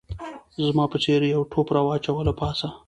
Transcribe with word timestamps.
زما 0.67 0.85
په 0.91 0.97
څېر 1.03 1.21
یو 1.33 1.41
ټوپ 1.51 1.67
راواچاوه 1.75 2.21
له 2.29 2.33
پاسه 2.39 2.67